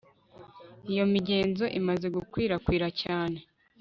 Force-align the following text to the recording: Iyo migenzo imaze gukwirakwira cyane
Iyo 0.91 1.03
migenzo 1.13 1.65
imaze 1.79 2.07
gukwirakwira 2.15 2.87
cyane 3.01 3.37